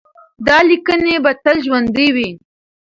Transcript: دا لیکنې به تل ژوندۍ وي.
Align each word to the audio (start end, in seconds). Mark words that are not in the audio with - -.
دا 0.47 0.57
لیکنې 0.69 1.15
به 1.23 1.31
تل 1.43 1.57
ژوندۍ 1.65 2.09
وي. 2.15 2.29